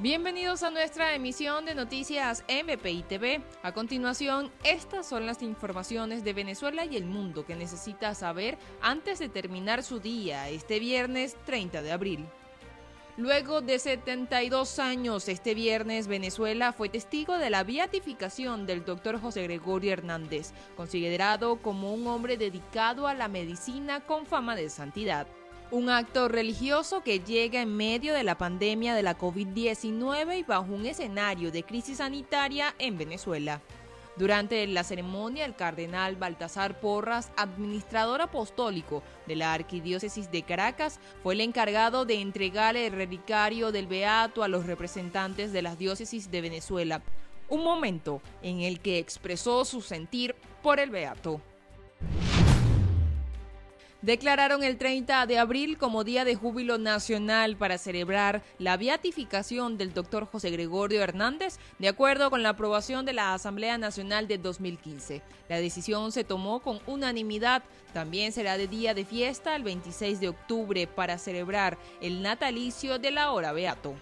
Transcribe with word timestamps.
Bienvenidos 0.00 0.64
a 0.64 0.70
nuestra 0.70 1.14
emisión 1.14 1.66
de 1.66 1.76
noticias 1.76 2.44
MPI 2.48 3.04
TV. 3.04 3.40
A 3.62 3.70
continuación, 3.70 4.50
estas 4.64 5.08
son 5.08 5.24
las 5.24 5.40
informaciones 5.40 6.24
de 6.24 6.32
Venezuela 6.32 6.84
y 6.84 6.96
el 6.96 7.04
mundo 7.04 7.46
que 7.46 7.54
necesita 7.54 8.12
saber 8.16 8.58
antes 8.80 9.20
de 9.20 9.28
terminar 9.28 9.84
su 9.84 10.00
día 10.00 10.48
este 10.48 10.80
viernes 10.80 11.36
30 11.46 11.80
de 11.82 11.92
abril. 11.92 12.26
Luego 13.16 13.60
de 13.60 13.78
72 13.78 14.80
años, 14.80 15.28
este 15.28 15.54
viernes 15.54 16.08
Venezuela 16.08 16.72
fue 16.72 16.88
testigo 16.88 17.38
de 17.38 17.50
la 17.50 17.62
beatificación 17.62 18.66
del 18.66 18.84
doctor 18.84 19.20
José 19.20 19.44
Gregorio 19.44 19.92
Hernández, 19.92 20.52
considerado 20.76 21.62
como 21.62 21.94
un 21.94 22.08
hombre 22.08 22.36
dedicado 22.36 23.06
a 23.06 23.14
la 23.14 23.28
medicina 23.28 24.00
con 24.00 24.26
fama 24.26 24.56
de 24.56 24.68
santidad. 24.70 25.28
Un 25.70 25.88
acto 25.88 26.28
religioso 26.28 27.02
que 27.02 27.20
llega 27.20 27.60
en 27.62 27.74
medio 27.74 28.12
de 28.12 28.22
la 28.22 28.36
pandemia 28.36 28.94
de 28.94 29.02
la 29.02 29.18
COVID-19 29.18 30.38
y 30.38 30.42
bajo 30.42 30.72
un 30.72 30.86
escenario 30.86 31.50
de 31.50 31.62
crisis 31.62 31.98
sanitaria 31.98 32.74
en 32.78 32.98
Venezuela. 32.98 33.60
Durante 34.16 34.64
la 34.68 34.84
ceremonia, 34.84 35.44
el 35.44 35.56
cardenal 35.56 36.14
Baltasar 36.14 36.78
Porras, 36.78 37.32
administrador 37.36 38.20
apostólico 38.20 39.02
de 39.26 39.34
la 39.34 39.52
Arquidiócesis 39.54 40.30
de 40.30 40.42
Caracas, 40.42 41.00
fue 41.22 41.34
el 41.34 41.40
encargado 41.40 42.04
de 42.04 42.20
entregar 42.20 42.76
el 42.76 42.92
relicario 42.92 43.72
del 43.72 43.88
Beato 43.88 44.44
a 44.44 44.48
los 44.48 44.66
representantes 44.66 45.52
de 45.52 45.62
las 45.62 45.78
diócesis 45.78 46.30
de 46.30 46.42
Venezuela. 46.42 47.02
Un 47.48 47.64
momento 47.64 48.22
en 48.42 48.60
el 48.60 48.78
que 48.80 48.98
expresó 48.98 49.64
su 49.64 49.80
sentir 49.80 50.36
por 50.62 50.78
el 50.78 50.90
Beato 50.90 51.40
declararon 54.04 54.62
el 54.62 54.76
30 54.76 55.24
de 55.24 55.38
abril 55.38 55.78
como 55.78 56.04
Día 56.04 56.26
de 56.26 56.34
Júbilo 56.34 56.76
Nacional 56.76 57.56
para 57.56 57.78
celebrar 57.78 58.42
la 58.58 58.76
beatificación 58.76 59.78
del 59.78 59.94
doctor 59.94 60.26
José 60.26 60.50
Gregorio 60.50 61.02
Hernández, 61.02 61.58
de 61.78 61.88
acuerdo 61.88 62.28
con 62.28 62.42
la 62.42 62.50
aprobación 62.50 63.06
de 63.06 63.14
la 63.14 63.32
Asamblea 63.32 63.78
Nacional 63.78 64.28
de 64.28 64.36
2015. 64.36 65.22
La 65.48 65.56
decisión 65.56 66.12
se 66.12 66.22
tomó 66.22 66.60
con 66.60 66.80
unanimidad. 66.86 67.62
También 67.94 68.32
será 68.32 68.58
de 68.58 68.68
día 68.68 68.92
de 68.92 69.06
fiesta 69.06 69.56
el 69.56 69.62
26 69.62 70.20
de 70.20 70.28
octubre 70.28 70.86
para 70.86 71.16
celebrar 71.16 71.78
el 72.02 72.20
natalicio 72.20 72.98
de 72.98 73.10
la 73.10 73.32
hora 73.32 73.52
beato. 73.52 73.94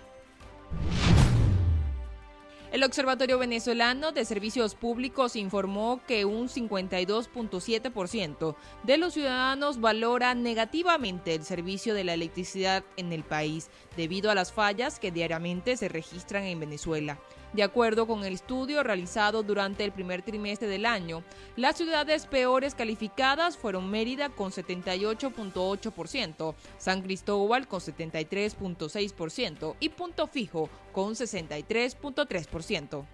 El 2.73 2.83
Observatorio 2.85 3.39
Venezolano 3.39 4.13
de 4.13 4.25
Servicios 4.25 4.75
Públicos 4.75 5.37
informó 5.37 6.01
que 6.09 6.25
un 6.25 6.49
52.7% 6.49 8.57
de 8.83 8.97
los 8.97 9.13
ciudadanos 9.13 9.79
valora 9.79 10.35
negativamente 10.35 11.35
el 11.35 11.45
servicio 11.45 11.93
de 11.93 12.05
la 12.05 12.15
electricidad 12.15 12.83
en 12.97 13.13
el 13.13 13.25
país 13.25 13.69
debido 13.95 14.31
a 14.31 14.35
las 14.35 14.55
fallas 14.55 14.99
que 14.99 15.11
diariamente 15.11 15.77
se 15.77 15.91
registran 15.91 16.45
en 16.45 16.61
Venezuela. 16.61 17.19
De 17.53 17.63
acuerdo 17.63 18.07
con 18.07 18.25
el 18.25 18.33
estudio 18.33 18.83
realizado 18.83 19.43
durante 19.43 19.85
el 19.85 19.93
primer 19.93 20.23
trimestre 20.23 20.69
del 20.69 20.87
año, 20.87 21.23
las 21.55 21.77
ciudades 21.77 22.27
peores 22.27 22.75
calificadas 22.75 23.59
fueron 23.59 23.91
Mérida 23.91 24.31
con 24.31 24.53
78.8%, 24.53 26.55
San 26.79 27.03
Cristóbal 27.03 27.69
con 27.69 27.81
73.6% 27.81 29.77
y 29.81 29.91
Punto 29.91 30.27
Fijo 30.27 30.71
con 30.93 31.13
63.3%. 31.13 33.05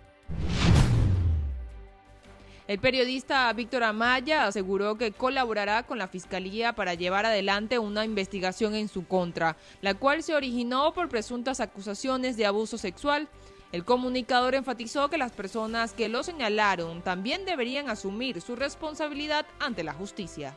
El 2.68 2.78
periodista 2.78 3.52
Víctor 3.54 3.82
Amaya 3.82 4.46
aseguró 4.46 4.98
que 4.98 5.10
colaborará 5.10 5.84
con 5.84 5.98
la 5.98 6.06
Fiscalía 6.06 6.74
para 6.74 6.94
llevar 6.94 7.24
adelante 7.24 7.78
una 7.78 8.04
investigación 8.04 8.74
en 8.74 8.88
su 8.88 9.06
contra, 9.06 9.56
la 9.80 9.94
cual 9.94 10.22
se 10.22 10.34
originó 10.34 10.92
por 10.92 11.08
presuntas 11.08 11.60
acusaciones 11.60 12.36
de 12.36 12.44
abuso 12.44 12.76
sexual 12.76 13.26
el 13.70 13.84
comunicador 13.84 14.54
enfatizó 14.54 15.10
que 15.10 15.18
las 15.18 15.32
personas 15.32 15.92
que 15.92 16.08
lo 16.08 16.22
señalaron 16.22 17.02
también 17.02 17.44
deberían 17.44 17.90
asumir 17.90 18.40
su 18.40 18.56
responsabilidad 18.56 19.46
ante 19.60 19.84
la 19.84 19.92
justicia. 19.92 20.56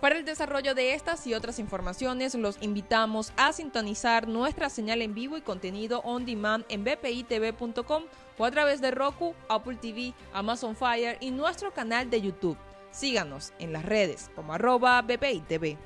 Para 0.00 0.18
el 0.18 0.24
desarrollo 0.24 0.74
de 0.74 0.92
estas 0.92 1.26
y 1.26 1.34
otras 1.34 1.58
informaciones, 1.58 2.34
los 2.34 2.58
invitamos 2.60 3.32
a 3.36 3.52
sintonizar 3.52 4.28
nuestra 4.28 4.68
señal 4.68 5.00
en 5.02 5.14
vivo 5.14 5.38
y 5.38 5.40
contenido 5.40 6.00
on 6.00 6.26
demand 6.26 6.64
en 6.68 6.84
bpitv.com 6.84 8.04
o 8.36 8.44
a 8.44 8.50
través 8.50 8.80
de 8.80 8.90
Roku, 8.90 9.34
Apple 9.48 9.78
TV, 9.80 10.12
Amazon 10.32 10.76
Fire 10.76 11.16
y 11.20 11.30
nuestro 11.30 11.72
canal 11.72 12.10
de 12.10 12.20
YouTube. 12.20 12.58
Síganos 12.90 13.52
en 13.58 13.72
las 13.72 13.84
redes 13.84 14.30
como 14.36 14.52
arroba 14.52 15.00
bpitv. 15.02 15.78